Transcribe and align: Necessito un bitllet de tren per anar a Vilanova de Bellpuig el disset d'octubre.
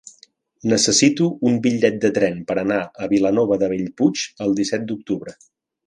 Necessito 0.71 1.27
un 1.51 1.59
bitllet 1.67 2.01
de 2.07 2.11
tren 2.17 2.41
per 2.49 2.57
anar 2.63 2.81
a 3.05 3.11
Vilanova 3.13 3.59
de 3.65 3.71
Bellpuig 3.77 4.25
el 4.47 4.61
disset 4.63 4.93
d'octubre. 4.93 5.37